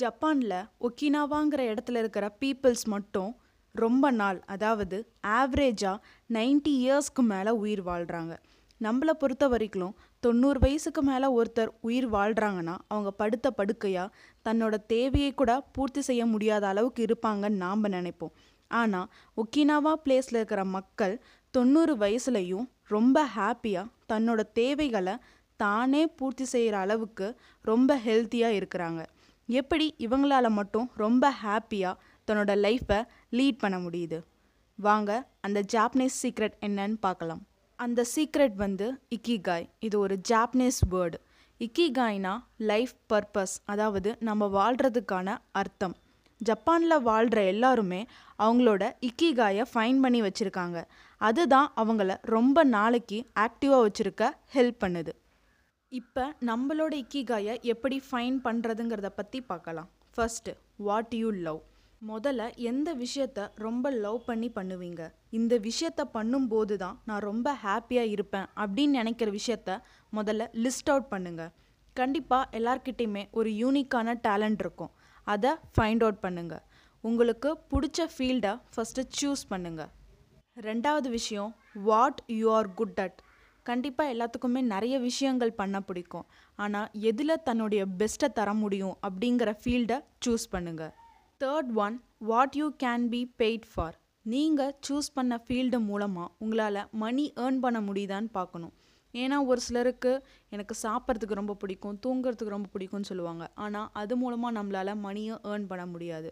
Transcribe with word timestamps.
ஜப்பானில் 0.00 0.58
ஒக்கினாவாங்கிற 0.86 1.60
இடத்துல 1.72 2.00
இருக்கிற 2.02 2.26
பீப்புள்ஸ் 2.40 2.86
மட்டும் 2.94 3.30
ரொம்ப 3.74 4.10
நாள் 4.10 4.38
அதாவது 4.54 4.96
ஆவரேஜாக 5.38 6.02
90 6.30 6.72
இயர்ஸ்க்கு 6.82 7.22
மேலே 7.32 7.52
உயிர் 7.62 7.82
வாழ்கிறாங்க 7.88 8.34
நம்மளை 8.80 9.12
பொறுத்த 9.20 9.44
வரைக்கும் 9.48 9.94
தொண்ணூறு 10.22 10.58
வயசுக்கு 10.58 11.02
மேலே 11.02 11.28
ஒருத்தர் 11.38 11.70
உயிர் 11.80 12.08
வாழ்கிறாங்கன்னா 12.14 12.74
அவங்க 12.88 13.10
படுத்த 13.20 13.50
படுக்கையாக 13.50 14.14
தன்னோட 14.46 14.74
தேவையை 14.86 15.30
கூட 15.34 15.52
பூர்த்தி 15.76 16.02
செய்ய 16.08 16.22
முடியாத 16.26 16.66
அளவுக்கு 16.66 17.02
இருப்பாங்கன்னு 17.08 17.62
நாம் 17.64 17.92
நினைப்போம். 17.96 18.34
ஆனால் 18.70 19.08
ஒக்கினாவா 19.36 19.92
பிளேஸில் 20.04 20.38
இருக்கிற 20.40 20.62
மக்கள் 20.76 21.14
தொண்ணூறு 21.54 21.94
வயசுலையும் 21.96 22.66
ரொம்ப 22.94 23.18
ஹாப்பியாக 23.36 23.90
தன்னோட 24.12 24.40
தேவைகளை 24.60 25.14
தானே 25.60 26.02
பூர்த்தி 26.18 26.44
செய்கிற 26.44 26.74
அளவுக்கு 26.84 27.26
ரொம்ப 27.64 27.90
ஹெல்த்தியாக 28.06 28.58
இருக்கிறாங்க. 28.58 29.02
எப்படி 29.48 29.94
இவங்களால 29.98 30.48
மட்டும் 30.48 30.90
ரொம்ப 30.96 31.32
ஹாப்பியாக 31.42 32.00
தன்னோட 32.28 32.52
லைஃப்பை 32.64 32.98
லீட் 33.30 33.58
பண்ண 33.58 33.78
முடியுது? 33.78 34.18
வாங்க 34.78 35.10
அந்த 35.40 35.62
ஜாப்பனீஸ் 35.72 36.16
சீக்ரெட் 36.22 36.56
என்னன்னு 36.60 36.96
பார்க்கலாம். 37.00 37.42
அந்த 37.78 38.04
சீக்ரெட் 38.14 38.54
வந்து 38.54 38.86
இக்கிகாய் 39.16 39.68
இது 39.78 39.98
ஒரு 39.98 40.20
ஜாப்பனீஸ் 40.28 40.80
வேர்டு 40.90 41.18
இக்கிகாய்னா 41.60 42.32
லைஃப் 42.56 42.96
பர்பஸ் 43.12 43.54
அதாவது 43.64 44.16
நம்ம 44.20 44.48
வாழ்கிறதுக்கான 44.58 45.36
அர்த்தம். 45.52 45.96
ஜப்பானில் 46.40 47.02
வாழ்கிற 47.02 47.42
எல்லாருமே 47.44 48.00
அவங்களோட 48.38 48.92
இக்கிகாயை 49.08 49.64
ஃபைன் 49.74 50.00
பண்ணி 50.00 50.20
வச்சுருக்காங்க. 50.22 50.84
அதுதான் 51.20 51.72
அவங்கள 51.76 52.16
ரொம்ப 52.22 52.64
நாளைக்கு 52.64 53.18
ஆக்டிவாக 53.40 53.86
வச்சுருக்க 53.86 54.30
ஹெல்ப் 54.54 54.82
பண்ணுது. 54.84 55.12
இப்போ 55.92 56.22
நம்மளோட 56.48 56.92
இக்கிகாயை 57.02 57.52
எப்படி 57.72 57.96
ஃபைன் 58.06 58.36
பண்ணுறதுங்கிறத 58.46 59.08
பற்றி 59.18 59.38
பார்க்கலாம். 59.50 59.88
ஃபர்ஸ்ட் 60.14 60.50
வாட் 60.86 61.12
யூ 61.20 61.28
லவ் 61.46 61.60
முதல்ல 62.02 62.42
எந்த 62.70 62.88
விஷயத்த 63.02 63.46
ரொம்ப 63.64 63.90
லவ் 64.04 64.18
பண்ணி 64.28 64.48
பண்ணுவீங்க? 64.56 65.02
இந்த 65.38 65.54
விஷயத்த 65.68 66.04
பண்ணும்போது 66.16 66.76
தான் 66.82 66.96
நான் 67.08 67.24
ரொம்ப 67.28 67.54
ஹாப்பியாக 67.64 68.12
இருப்பேன் 68.14 68.48
அப்படின்னு 68.62 68.98
நினைக்கிற 69.00 69.30
விஷயத்த 69.38 69.78
முதல்ல 70.12 70.48
லிஸ்ட் 70.64 70.90
அவுட் 70.94 71.08
பண்ணுங்க. 71.14 71.44
கண்டிப்பாக 71.96 72.50
எல்லார்கிட்டேயுமே 72.58 73.22
ஒரு 73.38 73.52
யூனிக்கான 73.62 74.16
டேலண்ட் 74.26 74.62
இருக்கும். 74.64 74.92
அதை 75.26 75.52
ஃபைண்ட் 75.76 76.04
அவுட் 76.06 76.22
பண்ணுங்க. 76.26 76.56
உங்களுக்கு 77.04 77.50
பிடிச்ச 77.72 78.08
ஃபீல்டை 78.14 78.52
ஃபஸ்ட்டு 78.74 79.06
சூஸ் 79.20 79.44
பண்ணுங்க. 79.54 79.82
ரெண்டாவது 80.68 81.08
விஷயம் 81.18 81.50
what 81.88 82.20
you 82.40 82.46
are 82.58 82.68
good 82.80 83.00
at 83.04 83.18
கண்டிப்பாக 83.68 84.12
எல்லாத்துக்குமே 84.14 84.60
நிறைய 84.72 84.94
விஷயங்கள் 85.08 85.58
பண்ண 85.60 85.76
பிடிக்கும். 85.88 86.26
ஆனால் 86.64 86.90
எதில் 87.10 87.42
தன்னுடைய 87.48 87.82
பெஸ்ட்டை 88.00 88.28
தர 88.38 88.50
முடியும் 88.62 88.96
அப்படிங்கிற 89.08 89.52
ஃபீல்டை 89.62 89.98
சூஸ் 90.24 90.46
பண்ணுங்கள் 90.54 90.92
third 91.42 91.70
one 91.84 91.96
what 92.30 92.56
you 92.60 92.66
can 92.84 93.06
be 93.14 93.20
paid 93.42 93.68
for 93.72 93.96
நீங்கள் 94.34 94.74
சூஸ் 94.86 95.08
பண்ண 95.16 95.34
ஃபீல்டு 95.46 95.78
மூலமாக 95.88 96.32
உங்களால் 96.44 96.80
மணி 97.02 97.24
ஏர்ன் 97.44 97.58
பண்ண 97.64 97.78
முடியுதான்னு 97.88 98.30
பார்க்கணும். 98.38 98.74
ஏன்னா 99.14 99.36
ஒரு 99.50 99.60
சிலருக்கு 99.66 100.12
எனக்கு 100.54 100.74
சாப்பிட்றதுக்கு 100.84 101.38
ரொம்ப 101.40 101.54
பிடிக்கும் 101.60 101.98
தூங்குறதுக்கு 102.04 102.54
ரொம்ப 102.54 102.68
பிடிக்கும்னு 102.72 103.10
சொல்லுவாங்க. 103.10 103.44
ஆனால் 103.64 103.88
அது 104.00 104.14
மூலமாக 104.22 104.56
நம்மளால் 104.58 104.92
மணியை 105.06 105.36
ஏர்ன் 105.52 105.66
பண்ண 105.70 105.84
முடியாது. 105.92 106.30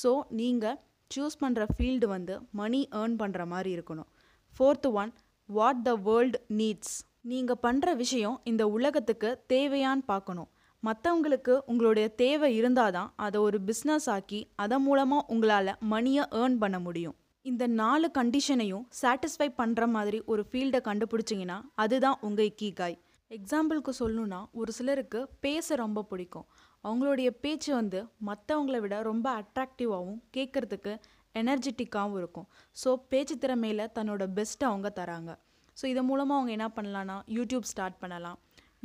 ஸோ 0.00 0.12
நீங்கள் 0.40 0.78
சூஸ் 1.10 1.36
பண்ணுற 1.42 1.64
ஃபீல்டு 1.74 2.06
வந்து 2.14 2.36
மணி 2.60 2.80
ஏர்ன் 3.00 3.16
பண்ணுற 3.22 3.44
மாதிரி 3.52 3.70
இருக்கணும். 3.76 4.08
Fourth 4.56 4.88
one 5.02 5.12
what 5.48 5.82
the 5.86 5.92
world 6.04 6.36
needs 6.58 6.94
நீங்கள் 7.30 7.60
பண்ணுற 7.64 7.88
விஷயம் 7.96 8.36
இந்த 8.50 8.62
உலகத்துக்கு 8.76 9.30
தேவையான்னு 9.52 10.04
பார்க்கணும். 10.12 10.48
மற்றவங்களுக்கு 10.82 11.54
உங்களுடைய 11.70 12.06
தேவை 12.22 12.48
இருந்தால் 12.56 12.94
தான் 12.96 13.10
அதை 13.16 13.38
ஒரு 13.40 13.58
பிஸ்னஸ் 13.68 14.08
ஆக்கி 14.14 14.40
அதன் 14.64 14.84
மூலமாக 14.86 15.26
உங்களால் 15.34 15.70
மணியை 15.92 16.24
ஏர்ன் 16.40 16.56
பண்ண 16.62 16.78
முடியும். 16.78 17.16
இந்த 17.42 17.64
நாலு 17.80 18.08
கண்டிஷனையும் 18.18 18.84
சாட்டிஸ்ஃபை 19.00 19.48
பண்ணுற 19.60 19.86
மாதிரி 19.96 20.20
ஒரு 20.32 20.44
ஃபீல்டை 20.50 20.80
கண்டுபிடிச்சிங்கன்னா 20.88 21.58
அதுதான் 21.84 22.20
உங்கள் 22.28 22.48
இக்கிகாய் 22.50 22.96
எக்ஸாம்பிளுக்கு 23.30 23.92
சொல்லணுன்னா 24.00 24.40
ஒரு 24.60 24.72
சிலருக்கு 24.72 25.20
பேச 25.46 25.76
ரொம்ப 25.84 26.04
பிடிக்கும். 26.10 26.46
அவங்களுடைய 26.84 27.28
பேச்சு 27.42 27.70
வந்து 27.74 28.00
மற்றவங்கள 28.28 28.78
விட 28.80 28.96
ரொம்ப 29.10 29.26
அட்ராக்டிவாகவும் 29.40 30.20
கேட்குறதுக்கு 30.36 30.94
எனர்ஜெட்டிக்காகவும் 31.40 32.18
இருக்கும். 32.22 32.48
ஸோ 32.82 32.90
பேச்சு 33.12 33.36
திறமையில் 33.44 33.90
தன்னோட 33.96 34.24
பெஸ்ட்டை 34.36 34.66
அவங்க 34.70 34.90
தராங்க. 35.00 35.32
ஸோ 35.76 35.84
இதன் 35.92 36.08
மூலமாக 36.10 36.38
அவங்க 36.38 36.52
என்ன 36.58 36.68
பண்ணலான்னா 36.76 37.16
யூடியூப் 37.36 37.70
ஸ்டார்ட் 37.72 37.98
பண்ணலாம். 38.02 38.38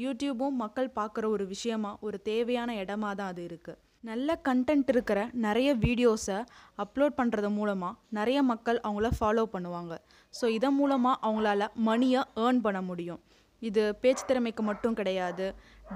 யூடியூபும் 0.05 0.57
மக்கள் 0.63 0.89
பார்க்குற 0.97 1.25
ஒரு 1.35 1.45
விஷயமா 1.53 1.91
ஒரு 2.07 2.17
தேவையான 2.31 2.73
இடமா 2.83 3.09
தான் 3.19 3.31
அது 3.33 3.43
இருக்குது 3.49 3.79
நல்ல 4.09 4.35
கண்டென்ட் 4.47 4.89
இருக்கிற 4.93 5.19
நிறைய 5.45 5.69
வீடியோஸை 5.85 6.37
அப்லோட் 6.83 7.17
பண்ணுறது 7.17 7.49
மூலமாக 7.55 7.97
நிறைய 8.17 8.39
மக்கள் 8.51 8.77
அவங்கள 8.87 9.09
ஃபாலோ 9.17 9.43
பண்ணுவாங்க. 9.55 9.93
ஸோ 10.33 10.45
இதன் 10.57 10.77
மூலமாக 10.77 11.21
அவங்களால 11.25 11.67
மணியை 11.87 12.21
ஏர்ன் 12.45 12.61
பண்ண 12.65 12.81
முடியும். 12.89 13.19
இது 13.61 13.83
பேச்சு 14.03 14.23
திறமைக்கு 14.29 14.63
மட்டும் 14.69 14.97
கிடையாது. 14.99 15.47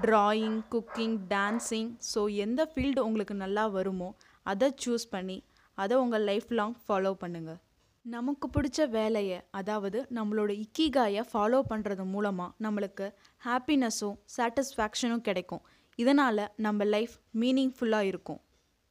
ட்ராயிங் 0.04 0.58
குக்கிங் 0.74 1.16
டான்ஸிங் 1.32 1.90
ஸோ 2.12 2.22
எந்த 2.44 2.60
ஃபீல்டு 2.72 3.00
உங்களுக்கு 3.08 3.36
நல்லா 3.44 3.64
வருமோ 3.76 4.10
அதை 4.46 4.68
சூஸ் 4.84 5.06
பண்ணி 5.14 5.38
அதை 5.74 5.96
உங்கள் 5.96 6.26
லைஃப் 6.30 6.50
லாங் 6.58 6.76
ஃபாலோ 6.88 7.12
பண்ணுங்கள் 7.22 7.60
நமக்கு 8.06 8.46
பிடிச்ச 8.54 8.88
வேலையை 8.88 9.38
அதாவது 9.50 9.98
நம்மளோட 10.16 10.50
இக்கிகாயை 10.64 11.22
ஃபாலோ 11.30 11.60
பண்ணுறது 11.70 12.04
மூலமாக 12.04 12.54
நம்மளுக்கு 12.64 13.06
ஹாப்பினஸும் 13.44 14.16
சாட்டிஸ்ஃபேக்ஷனும் 14.36 15.24
கிடைக்கும். 15.28 15.62
இதனால் 15.98 16.44
நம்ம 16.56 16.84
லைஃப் 16.84 17.14
மீனிங்ஃபுல்லாக 17.40 18.10
இருக்கும். 18.12 18.40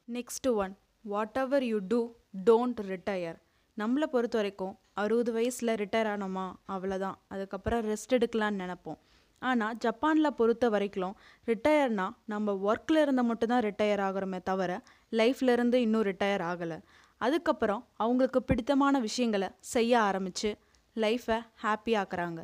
Next 0.08 0.50
one 0.64 0.74
whatever 1.38 1.64
you 1.64 1.80
do 1.88 2.02
don't 2.50 2.82
retire 2.92 3.38
நம்மளை 3.78 4.08
பொறுத்த 4.16 4.38
வரைக்கும் 4.38 4.74
அறுபது 4.94 5.32
வயசில் 5.32 5.78
ரிட்டையர் 5.82 6.10
ஆனோமா? 6.14 6.46
அவ்வளோதான் 6.74 7.18
அதுக்கப்புறம் 7.28 7.82
ரெஸ்ட் 7.92 8.16
எடுக்கலான்னு 8.18 8.62
நினப்போம். 8.64 9.00
ஆனால் 9.42 9.78
ஜப்பானில் 9.78 10.36
பொறுத்த 10.40 10.66
வரைக்கும் 10.70 11.16
ரிட்டையர்னால் 11.48 12.14
நம்ம 12.26 12.54
ஒர்க்கில் 12.68 13.02
இருந்த 13.02 13.24
மட்டும்தான் 13.24 13.64
ரிட்டையர் 13.68 14.04
ஆகிறோமே 14.08 14.40
தவிர 14.44 14.72
லைஃப்லேருந்து 15.20 15.78
இன்னும் 15.86 16.06
ரிட்டையர் 16.10 16.44
ஆகலை. 16.52 16.78
அதுக்கப்புறம் 17.22 17.82
அவங்களுக்கு 18.04 18.40
பிடித்தமான 18.44 19.00
விஷயங்களை 19.00 19.50
செய்ய 19.74 19.94
ஆரம்பித்து 20.10 20.50
லைஃப்பை 20.96 21.38
ஹாப்பியாக்குறாங்க 21.64 22.42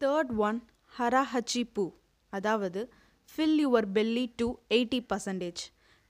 தேர்ட் 0.00 0.32
ஒன் 0.48 0.58
ஹராஹச்சி 0.98 1.62
பூ 1.74 1.84
அதாவது 2.32 2.80
fill 3.32 3.58
your 3.64 3.88
belly 3.96 4.24
to 4.40 4.46
eighty 4.76 5.00
percentage 5.12 5.62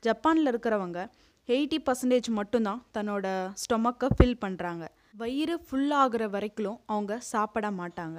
ஜப்பானில் 0.03 0.51
இருக்கிறவங்க 0.53 1.01
எயிட்டி 1.49 1.79
பர்சன்டேஜ் 1.87 2.29
மட்டும்தான் 2.39 2.83
தன்னோட 2.97 3.27
ஸ்டொமக்கை 3.63 4.09
ஃபில் 4.17 4.39
பண்ணுறாங்க 4.45 4.85
வயிறு 5.21 5.57
ஃபுல்லாகிற 5.67 6.25
வரைக்கும் 6.35 6.79
அவங்க 6.93 7.13
சாப்பிட 7.33 7.67
மாட்டாங்க. 7.79 8.19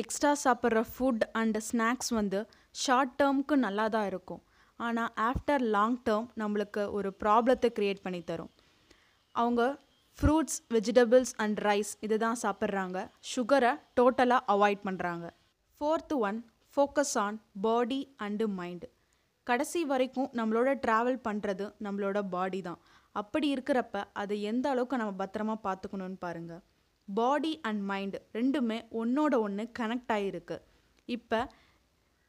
எக்ஸ்ட்ரா 0.00 0.32
சாப்பிட்ற 0.44 0.80
ஃபுட் 0.92 1.24
அண்ட் 1.40 1.58
ஸ்நாக்ஸ் 1.68 2.12
வந்து 2.18 2.40
ஷார்ட் 2.82 3.14
டேர்முக்கு 3.20 3.56
நல்லா 3.66 3.84
தான் 3.94 4.06
இருக்கும். 4.06 4.42
ஆனால் 4.80 5.12
ஆஃப்டர் 5.28 5.62
லாங் 5.74 5.98
டேர்ம் 6.06 6.28
நம்மளுக்கு 6.42 6.82
ஒரு 6.90 7.10
ப்ராப்ளத்தை 7.22 7.70
க்ரியேட் 7.78 8.02
பண்ணி 8.02 8.24
தரும். 8.24 8.50
அவங்க 9.34 9.62
ஃப்ரூட்ஸ் 10.18 10.58
வெஜிடபிள்ஸ் 10.74 11.32
அண்ட் 11.44 11.58
ரைஸ் 11.58 11.92
இது 12.00 12.18
தான் 12.18 12.38
சாப்பிட்றாங்க 12.42 12.98
சுகரை 13.32 13.72
டோட்டலாக 13.98 14.44
அவாய்ட் 14.54 14.84
பண்ணுறாங்க 14.88 15.26
fourth 15.80 16.18
one 16.28 16.38
focus 16.76 17.16
on 17.24 17.38
body 17.60 18.00
and 18.26 18.46
mind 18.58 18.86
கடைசி 19.46 19.84
வரைக்கும் 19.84 20.30
நம்மளோட 20.38 20.70
ட்ராவல் 20.84 21.18
பண்ணுறது 21.26 21.66
நம்மளோட 21.84 22.18
பாடி 22.28 22.60
தான். 22.62 22.80
அப்படி 23.14 23.46
இருக்கிறப்ப 23.54 24.04
அதை 24.12 24.36
எந்த 24.42 24.66
அளவுக்கு 24.70 24.96
நம்ம 24.96 25.12
பத்திரமா 25.24 25.54
பார்த்துக்கணுன்னு 25.66 26.18
பாருங்கள் 26.24 26.62
பாடி 27.08 27.52
அண்ட் 27.68 27.82
மைண்டு 27.90 28.18
ரெண்டுமே 28.34 28.78
ஒன்றோட 29.00 29.34
ஒன்று 29.46 29.64
கனெக்ட் 29.78 30.12
ஆகிருக்கு 30.16 30.56
இப்போ 31.08 31.40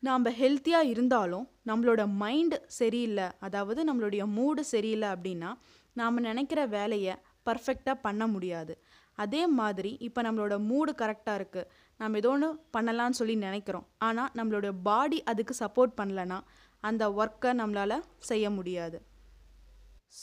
நாம் 0.03 0.25
ஹெல்த்தியாக 0.39 0.91
இருந்தாலும் 0.93 1.45
நம்மளோட 1.69 2.01
மைண்டு 2.21 2.57
சரியில்லை 2.79 3.27
அதாவது 3.45 3.81
நம்மளுடைய 3.89 4.23
மூடு 4.37 4.61
சரியில்லை 4.73 5.09
அப்படின்னா 5.15 5.51
நாம் 5.99 6.25
நினைக்கிற 6.27 6.61
வேலையை 6.75 7.13
பர்ஃபெக்டாக 7.47 8.03
பண்ண 8.05 8.23
முடியாது. 8.33 8.73
அதே 9.17 9.43
மாதிரி 9.59 9.91
இப்போ 10.07 10.21
நம்மளோட 10.25 10.55
மூடு 10.69 10.91
கரெக்டாக 11.01 11.39
இருக்குது 11.39 11.69
நம்ம 11.99 12.17
ஏதோ 12.21 12.31
ஒன்று 12.33 12.47
பண்ணலான்னு 12.75 13.19
சொல்லி 13.19 13.35
நினைக்கிறோம். 13.45 13.85
ஆனால் 14.07 14.31
நம்மளோட 14.37 14.69
பாடி 14.87 15.19
அதுக்கு 15.31 15.53
சப்போர்ட் 15.63 15.93
பண்ணலன்னா 15.99 16.39
அந்த 16.83 17.03
ஒர்க்கை 17.21 17.51
நம்மளால் 17.61 18.03
செய்ய 18.29 18.49
முடியாது. 18.57 18.97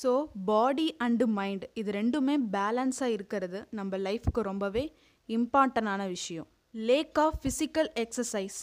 ஸோ 0.00 0.12
பாடி 0.50 0.87
அண்டு 1.06 1.26
மைண்ட் 1.38 1.65
இது 1.81 1.91
ரெண்டுமே 2.00 2.37
பேலன்ஸாக 2.56 3.17
இருக்கிறது. 3.17 3.59
நம்ம 3.79 3.97
லைஃப்க்கு 4.06 4.41
ரொம்பவே 4.50 4.85
இம்பார்ட்டண்டான 5.29 6.03
விஷயம். 6.15 6.49
லேக் 6.91 7.19
ஆஃப் 7.25 7.41
ஃபிசிக்கல் 7.43 7.91
எக்ஸசைஸ் 8.05 8.61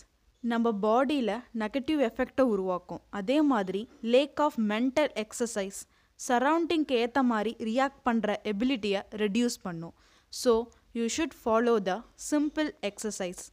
நம்ம 0.50 0.68
பாடியில் 0.84 1.34
நெகட்டிவ் 1.62 2.00
எஃபெக்டை 2.08 2.44
உருவாக்கும். 2.54 3.02
அதே 3.20 3.36
மாதிரி 3.50 3.82
லேக் 4.14 4.40
ஆஃப் 4.46 4.58
மென்டல் 4.72 5.12
எக்ஸசைஸ் 5.24 5.80
சரௌண்டிங்க்கு 6.20 6.96
ஏற்ற 7.04 7.20
மாதிரி 7.32 7.52
ரியாக்ட் 7.68 8.02
பண்ணுற 8.08 8.36
எபிலிட்டியை 8.52 9.02
ரெடியூஸ் 9.22 9.58
பண்ணும். 9.66 9.94
So 10.34 10.54
you 10.98 11.06
should 11.16 11.36
follow 11.42 11.76
the 11.90 11.94
simple 12.30 12.70
exercise 12.90 13.44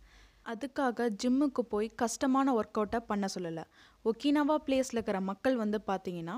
அதுக்காக 0.52 1.08
ஜிம்முக்கு 1.22 1.62
போய் 1.72 1.88
கஷ்டமான 2.02 2.54
ஒர்க் 2.60 2.78
அவுட்டை 2.80 3.00
பண்ண 3.10 3.26
சொல்லலை. 3.34 3.64
ஒக்கினவா 4.04 4.56
பிளேஸில் 4.66 4.98
இருக்கிற 4.98 5.20
மக்கள் 5.30 5.56
வந்து 5.62 5.80
பார்த்தீங்கன்னா 5.90 6.36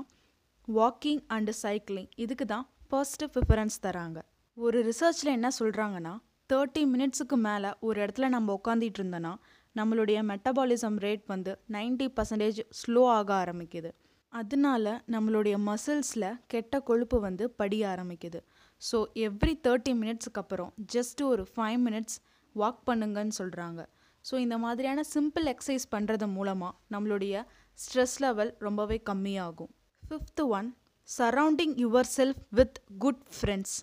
வாக்கிங் 0.67 1.23
அண்டு 1.37 1.53
சைக்கிளிங் 1.63 2.11
இதுக்கு 2.25 2.47
தான் 2.53 2.65
ஃபர்ஸ்ட்டு 2.89 3.31
ப்ரிஃபரன்ஸ் 3.35 3.77
தராங்க. 3.87 4.19
ஒரு 4.57 4.77
ரிசர்ச்சில் 4.89 5.35
என்ன 5.37 5.49
சொல்கிறாங்கன்னா 5.59 6.13
தேர்ட்டி 6.51 6.81
மினிட்ஸுக்கு 6.93 7.37
மேலே 7.47 7.69
ஒரு 7.87 7.97
இடத்துல 8.03 8.27
நம்ம 8.35 8.55
உட்காந்துட்டு 8.59 8.99
இருந்தோன்னா 9.01 9.33
நம்மளுடைய 9.75 10.19
மெட்டபாலிசம் 10.29 10.97
ரேட் 11.05 11.25
வந்து 11.33 11.51
90% 11.75 12.09
பர்சன்டேஜ் 12.17 12.59
ஸ்லோ 12.79 13.03
ஆக 13.17 13.29
ஆரம்பிக்குது. 13.43 13.89
அதனால 14.33 14.85
நம்மளுடைய 15.13 15.55
மசில்ஸில் 15.67 16.27
கெட்ட 16.51 16.81
கொழுப்பு 16.89 17.17
வந்து 17.19 17.45
படிய 17.61 17.83
ஆரம்பிக்குது. 17.93 18.39
ஸோ 18.81 18.97
எவ்ரி 19.27 19.53
தேர்ட்டி 19.65 19.93
மினிட்ஸுக்கு 20.01 20.41
அப்புறம் 20.43 20.71
ஜஸ்ட் 20.93 21.21
ஒரு 21.31 21.45
ஃபைவ் 21.53 21.79
மினிட்ஸ் 21.87 22.17
வாக் 22.55 22.81
பண்ணுங்கன்னு 22.89 23.35
சொல்கிறாங்க 23.39 23.81
ஸோ 24.25 24.33
இந்த 24.45 24.57
மாதிரியான 24.57 25.03
சிம்பிள் 25.13 25.47
எக்ஸசைஸ் 25.53 25.85
பண்ணுறது 25.95 26.25
மூலமாக 26.37 26.73
நம்மளுடைய 26.93 27.35
ஸ்ட்ரெஸ் 27.79 28.17
லெவல் 28.25 28.51
ரொம்பவே 28.67 28.97
கம்மியாகும். 29.09 29.71
Fifth 30.03 30.45
one 30.57 30.69
surrounding 31.09 31.75
yourself 32.17 32.43
with 32.59 32.77
good 33.05 33.23
friends 33.37 33.77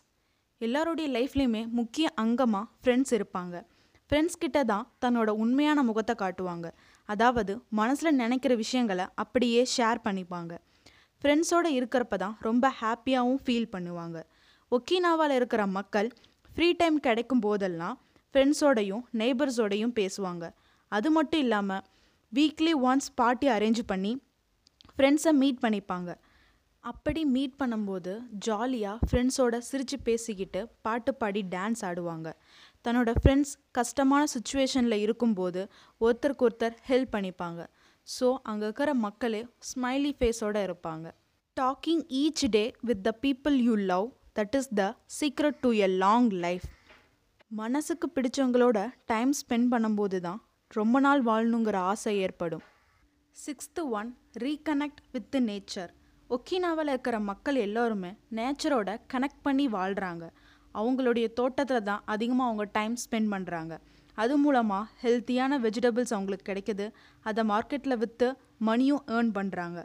எல்லாருடைய 0.66 1.08
லைஃப்லேயுமே 1.16 1.60
முக்கிய 1.78 2.06
அங்கமாக 2.22 2.64
ஃப்ரெண்ட்ஸ் 2.82 3.12
இருப்பாங்க. 3.18 3.56
ஃப்ரெண்ட்ஸ் 4.10 4.40
கிட்ட 4.42 4.58
தான் 4.70 4.86
தன்னோட 5.04 5.30
உண்மையான 5.42 5.82
முகத்தை 5.88 6.14
காட்டுவாங்க. 6.22 6.66
அதாவது 7.08 7.52
மனசில் 7.80 8.18
நினைக்கிற 8.22 8.52
விஷயங்களை 8.62 9.04
அப்படியே 9.22 9.60
ஷேர் 9.74 10.00
பண்ணிப்பாங்க. 10.06 10.54
ஃப்ரெண்ட்ஸோடு 11.22 11.70
இருக்கிறப்ப 11.78 12.16
தான் 12.24 12.34
ரொம்ப 12.46 12.66
ஹாப்பியாகவும் 12.80 13.40
ஃபீல் 13.44 13.70
பண்ணுவாங்க. 13.74 14.18
ஒக்கினாவால் 14.72 15.34
இருக்கிற 15.38 15.62
மக்கள் 15.78 16.08
ஃப்ரீ 16.54 16.68
டைம் 16.80 16.98
கிடைக்கும் 17.06 17.44
போதெல்லாம் 17.46 17.96
ஃப்ரெண்ட்ஸோடையும் 18.34 19.04
நெய்பர்ஸோடையும் 19.20 19.94
பேசுவாங்க. 20.00 20.44
அது 20.92 21.08
மட்டும் 21.16 21.42
இல்லாமல் 21.44 21.84
வீக்லி 22.32 22.72
ஒன்ஸ் 22.88 23.10
பார்ட்டி 23.20 23.48
அரேஞ்ச் 23.56 23.82
பண்ணி 23.92 24.12
ஃப்ரெண்ட்ஸை 24.96 25.32
மீட் 25.42 25.62
பண்ணிப்பாங்க. 25.64 26.10
அப்படி 26.84 27.22
மீட் 27.34 27.56
பண்ணும்போது 27.60 28.12
ஜாலியாக 28.46 29.06
ஃப்ரெண்ட்ஸோட 29.06 29.56
சிரித்து 29.68 29.96
பேசிக்கிட்டு 30.08 30.60
பாட்டு 30.86 31.12
பாடி 31.20 31.42
டான்ஸ் 31.54 31.82
ஆடுவாங்க. 31.88 32.28
தன்னோட 32.84 33.10
ஃப்ரெண்ட்ஸ் 33.20 33.52
கஷ்டமான 33.78 34.22
சுச்சுவேஷனில் 34.34 35.02
இருக்கும்போது 35.04 35.62
ஒருத்தருக்கு 36.04 36.46
ஒருத்தர் 36.48 36.76
ஹெல்ப் 36.90 37.12
பண்ணிப்பாங்க. 37.16 37.60
ஸோ 38.08 38.28
அங்கே 38.50 38.64
இருக்கிற 38.68 38.90
மக்களே 39.06 39.42
ஸ்மைலி 39.70 40.12
ஃபேஸோடு 40.18 40.62
இருப்பாங்க. 40.68 41.06
Talking 41.56 42.04
each 42.22 42.44
day 42.56 42.64
with 42.90 43.02
the 43.08 43.12
people 43.26 43.56
you 43.66 43.74
love 43.92 44.08
that 44.38 44.56
is 44.60 44.70
the 44.80 44.86
secret 45.18 45.60
to 45.66 45.72
a 45.86 45.90
long 46.04 46.30
life 46.46 46.66
மனசுக்கு 47.60 48.06
பிடிச்சவங்களோட 48.16 48.78
டைம் 49.12 49.30
ஸ்பெண்ட் 49.42 49.70
பண்ணும்போது 49.74 50.18
தான் 50.28 50.40
ரொம்ப 50.78 50.96
நாள் 51.06 51.22
வாழணுங்கிற 51.28 51.76
ஆசை 51.92 52.12
ஏற்படும். 52.24 52.64
Sixth 53.36 53.82
one 54.00 54.10
reconnect 54.44 55.02
with 55.14 55.36
nature 55.48 55.92
ஒக்கினாவில் 56.30 56.90
இருக்கிற 56.92 57.16
மக்கள் 57.28 57.58
எல்லோருமே 57.66 58.10
நேச்சரோட 58.36 58.88
கனெக்ட் 59.12 59.44
பண்ணி 59.46 59.66
வாழ்கிறாங்க 59.68 60.24
அவங்களுடைய 60.74 61.26
தோட்டத்தில் 61.32 61.86
தான் 61.90 62.02
அதிகமாக 62.14 62.48
அவங்க 62.48 62.64
டைம் 62.72 62.96
ஸ்பெண்ட் 63.04 63.30
பண்ணுறாங்க 63.34 63.74
அது 64.18 64.34
மூலமாக 64.36 64.90
ஹெல்த்தியான 65.02 65.58
வெஜிடபிள்ஸ் 65.64 66.12
அவங்களுக்கு 66.14 66.48
கிடைக்குது. 66.50 66.86
அதை 67.24 67.42
மார்க்கெட்டில் 67.52 68.00
விற்று 68.02 68.28
மணியும் 68.68 69.02
ஏர்ன் 69.16 69.32
பண்ணுறாங்க 69.38 69.78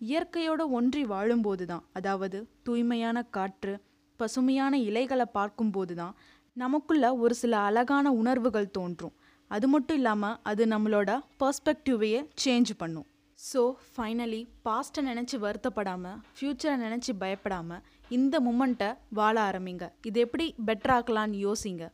இயற்கையோடு 0.00 0.64
ஒன்றி 0.78 1.02
வாழும்போது 1.12 1.66
தான் 1.66 1.84
அதாவது 1.92 2.38
தூய்மையான 2.66 3.22
காற்று 3.36 3.74
பசுமையான 4.20 4.76
இலைகளை 4.88 5.26
பார்க்கும்போது 5.38 5.94
தான் 5.94 6.14
நமக்குள்ள 6.56 7.06
ஒரு 7.24 7.34
சில 7.34 7.56
அழகான 7.68 8.12
உணர்வுகள் 8.20 8.74
தோன்றும். 8.78 9.14
அது 9.50 9.66
மட்டும் 9.68 9.96
இல்லாமல் 9.96 10.38
அது 10.50 10.62
நம்மளோட 10.66 11.10
பர்ஸ்பெக்டிவையே 11.40 12.20
சேஞ்ச் 12.44 12.72
பண்ணும். 12.78 13.06
ஸோ 13.38 13.62
ஃபைனலி 13.92 14.40
பாஸ்ட்டை 14.66 15.02
நினச்சி 15.08 15.36
வருத்தப்படாமல் 15.38 16.20
ஃப்யூச்சரை 16.36 16.76
நினச்சி 16.84 17.12
பயப்படாமல் 17.18 17.82
இந்த 18.10 18.40
மூமெண்ட்டை 18.40 18.88
வாழ 19.18 19.36
ஆரம்பிங்க. 19.48 19.84
இது 20.04 20.20
எப்படி 20.20 20.54
பெட்டராக்கலான்னு 20.66 21.38
யோசிங்க. 21.46 21.84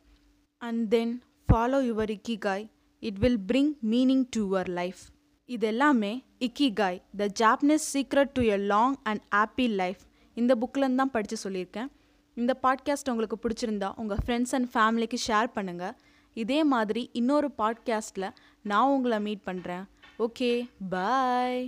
And 0.61 0.89
then 0.89 1.13
follow 1.49 1.79
your 1.89 2.09
ikigai 2.37 2.65
it 2.99 3.19
will 3.19 3.41
bring 3.49 3.73
meaning 3.93 4.25
to 4.29 4.41
your 4.45 4.69
life 4.79 5.01
இது 5.49 5.67
எல்லாமே 5.67 6.13
Ikigai 6.73 7.01
the 7.17 7.25
Japanese 7.41 7.87
secret 7.95 8.33
to 8.33 8.41
a 8.41 8.57
long 8.73 8.95
and 9.03 9.23
happy 9.31 9.67
life 9.81 10.01
இந்த 10.37 10.55
புக்கிலேருந்து 10.55 10.95
தான் 10.95 11.11
படித்து 11.11 11.37
சொல்லியிருக்கேன். 11.43 11.89
இந்த 12.37 12.51
பாட்காஸ்ட் 12.63 13.09
உங்களுக்கு 13.09 13.37
பிடிச்சிருந்தா 13.43 13.89
உங்கள் 13.95 14.21
ஃப்ரெண்ட்ஸ் 14.25 14.53
அண்ட் 14.55 14.69
ஃபேமிலிக்கு 14.75 15.17
ஷேர் 15.27 15.49
பண்ணுங்கள் 15.55 15.95
இதே 16.37 16.63
மாதிரி 16.63 17.09
இன்னொரு 17.13 17.49
பாட்காஸ்ட்டில் 17.57 18.29
நான் 18.61 18.93
உங்களை 18.95 19.19
மீட் 19.19 19.43
பண்ணுறேன் 19.45 19.83
ஓகே 20.23 20.49
பாய் 20.89 21.61